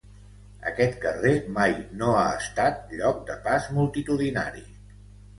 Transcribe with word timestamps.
Aquest 0.69 0.95
carrer 1.01 1.33
mai 1.57 1.75
no 1.99 2.07
ha 2.21 2.23
estat 2.37 2.79
lloc 3.01 3.19
de 3.27 3.35
pas 3.43 3.67
multitudinari. 3.75 4.65